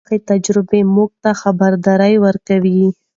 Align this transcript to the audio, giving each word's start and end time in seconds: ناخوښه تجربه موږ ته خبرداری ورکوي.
ناخوښه 0.05 0.17
تجربه 0.31 0.79
موږ 0.95 1.09
ته 1.23 1.31
خبرداری 1.41 2.15
ورکوي. 2.25 2.83